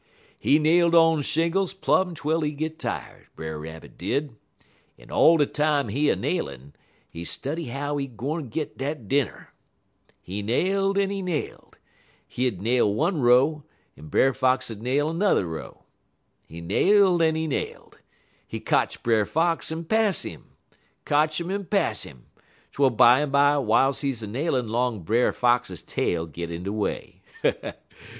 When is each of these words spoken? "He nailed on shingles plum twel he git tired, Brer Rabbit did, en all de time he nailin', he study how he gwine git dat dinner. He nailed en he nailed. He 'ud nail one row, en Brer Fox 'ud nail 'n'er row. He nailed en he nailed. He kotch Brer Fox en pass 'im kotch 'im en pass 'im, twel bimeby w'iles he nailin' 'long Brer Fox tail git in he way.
"He 0.39 0.57
nailed 0.57 0.95
on 0.95 1.21
shingles 1.21 1.75
plum 1.75 2.15
twel 2.15 2.41
he 2.41 2.53
git 2.53 2.79
tired, 2.79 3.27
Brer 3.35 3.59
Rabbit 3.59 3.99
did, 3.99 4.35
en 4.97 5.11
all 5.11 5.37
de 5.37 5.45
time 5.45 5.89
he 5.89 6.07
nailin', 6.15 6.73
he 7.07 7.23
study 7.23 7.65
how 7.65 7.97
he 7.97 8.07
gwine 8.07 8.49
git 8.49 8.79
dat 8.79 9.07
dinner. 9.07 9.53
He 10.19 10.41
nailed 10.41 10.97
en 10.97 11.11
he 11.11 11.21
nailed. 11.21 11.77
He 12.27 12.47
'ud 12.47 12.61
nail 12.63 12.91
one 12.91 13.21
row, 13.21 13.63
en 13.95 14.07
Brer 14.07 14.33
Fox 14.33 14.71
'ud 14.71 14.81
nail 14.81 15.13
'n'er 15.13 15.45
row. 15.45 15.83
He 16.47 16.61
nailed 16.61 17.21
en 17.21 17.35
he 17.35 17.45
nailed. 17.45 17.99
He 18.47 18.59
kotch 18.59 19.03
Brer 19.03 19.27
Fox 19.27 19.71
en 19.71 19.83
pass 19.85 20.25
'im 20.25 20.45
kotch 21.05 21.39
'im 21.39 21.51
en 21.51 21.63
pass 21.65 22.07
'im, 22.07 22.25
twel 22.71 22.89
bimeby 22.89 23.61
w'iles 23.63 24.01
he 24.01 24.09
nailin' 24.25 24.67
'long 24.67 25.03
Brer 25.03 25.31
Fox 25.31 25.79
tail 25.83 26.25
git 26.25 26.49
in 26.49 26.63
he 26.63 26.69
way. 26.71 27.21